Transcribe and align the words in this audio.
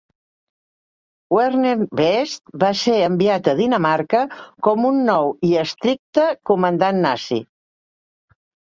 Werner 1.35 1.73
Best 1.99 2.41
va 2.65 2.71
ser 2.81 2.97
enviat 3.09 3.51
a 3.53 3.57
Dinamarca 3.61 4.25
com 4.71 4.91
un 4.95 5.01
nou 5.13 5.33
i 5.51 5.55
estricte 5.69 6.29
comandant 6.53 7.03
nazi. 7.09 7.43